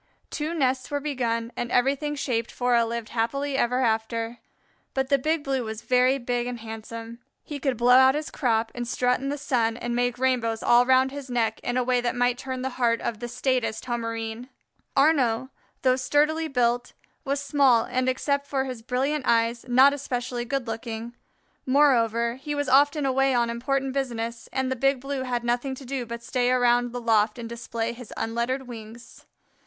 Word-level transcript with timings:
Two 0.31 0.55
nests 0.55 0.89
were 0.89 0.99
begun 0.99 1.51
and 1.55 1.71
everything 1.71 2.15
shaped 2.15 2.49
for 2.51 2.73
a 2.73 2.83
"lived 2.87 3.09
happily 3.09 3.55
ever 3.55 3.81
after." 3.81 4.39
But 4.95 5.09
the 5.09 5.19
Big 5.19 5.43
Blue 5.43 5.63
was 5.63 5.83
very 5.83 6.17
big 6.17 6.47
and 6.47 6.59
handsome. 6.59 7.19
He 7.43 7.59
could 7.59 7.77
blow 7.77 7.93
out 7.93 8.15
his 8.15 8.31
crop 8.31 8.71
and 8.73 8.87
strut 8.87 9.19
in 9.19 9.29
the 9.29 9.37
sun 9.37 9.77
and 9.77 9.95
make 9.95 10.17
rainbows 10.17 10.63
all 10.63 10.87
round 10.87 11.11
his 11.11 11.29
neck 11.29 11.59
in 11.59 11.77
a 11.77 11.83
way 11.83 12.01
that 12.01 12.15
might 12.15 12.39
turn 12.39 12.63
the 12.63 12.71
heart 12.81 12.99
of 12.99 13.19
the 13.19 13.27
staidest 13.27 13.85
Homerine. 13.85 14.49
Arnaux, 14.97 15.49
though 15.83 15.95
sturdily 15.95 16.47
built, 16.47 16.93
was 17.23 17.39
small 17.39 17.83
and 17.83 18.09
except 18.09 18.47
for 18.47 18.63
his 18.65 18.81
brilliant 18.81 19.27
eyes, 19.27 19.65
not 19.67 19.93
especially 19.93 20.45
good 20.45 20.65
looking. 20.65 21.13
Moreover, 21.67 22.37
he 22.41 22.55
was 22.55 22.67
often 22.67 23.05
away 23.05 23.35
on 23.35 23.51
important 23.51 23.93
business, 23.93 24.49
and 24.51 24.71
the 24.71 24.75
Big 24.75 24.99
Blue 24.99 25.21
had 25.21 25.43
nothing 25.43 25.75
to 25.75 25.85
do 25.85 26.07
but 26.07 26.23
stay 26.23 26.49
around 26.49 26.91
the 26.91 26.99
loft 26.99 27.37
and 27.37 27.47
display 27.47 27.93
his 27.93 28.11
unlettered 28.17 28.67
wings. 28.67 29.27